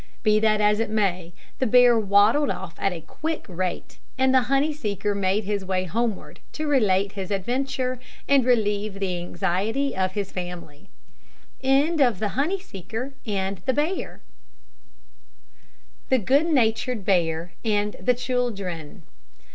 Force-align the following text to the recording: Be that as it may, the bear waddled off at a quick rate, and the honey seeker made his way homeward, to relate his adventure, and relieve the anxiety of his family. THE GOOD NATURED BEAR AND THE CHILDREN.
Be 0.23 0.39
that 0.39 0.59
as 0.59 0.79
it 0.79 0.89
may, 0.89 1.31
the 1.59 1.67
bear 1.67 1.95
waddled 1.99 2.49
off 2.49 2.73
at 2.79 2.91
a 2.91 3.01
quick 3.01 3.45
rate, 3.47 3.99
and 4.17 4.33
the 4.33 4.41
honey 4.49 4.73
seeker 4.73 5.13
made 5.13 5.43
his 5.43 5.63
way 5.63 5.83
homeward, 5.83 6.39
to 6.53 6.65
relate 6.67 7.11
his 7.11 7.29
adventure, 7.29 7.99
and 8.27 8.43
relieve 8.43 8.95
the 8.99 9.19
anxiety 9.19 9.95
of 9.95 10.13
his 10.13 10.31
family. 10.31 10.89
THE 11.61 11.89
GOOD 16.25 16.45
NATURED 16.51 17.05
BEAR 17.05 17.53
AND 17.63 17.95
THE 18.01 18.15
CHILDREN. 18.15 19.03